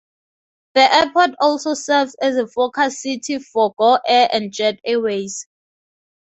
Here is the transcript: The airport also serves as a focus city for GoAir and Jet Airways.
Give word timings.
The 0.73 0.91
airport 0.95 1.35
also 1.39 1.75
serves 1.75 2.15
as 2.19 2.35
a 2.35 2.47
focus 2.47 3.03
city 3.03 3.37
for 3.37 3.75
GoAir 3.75 4.01
and 4.33 4.51
Jet 4.51 4.79
Airways. 4.83 5.45